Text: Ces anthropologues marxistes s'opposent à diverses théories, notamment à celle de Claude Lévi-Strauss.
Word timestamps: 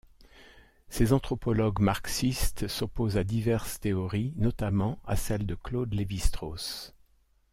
Ces 0.89 1.13
anthropologues 1.13 1.79
marxistes 1.79 2.67
s'opposent 2.67 3.17
à 3.17 3.23
diverses 3.23 3.79
théories, 3.79 4.33
notamment 4.35 4.99
à 5.05 5.15
celle 5.15 5.45
de 5.45 5.53
Claude 5.53 5.93
Lévi-Strauss. 5.93 6.95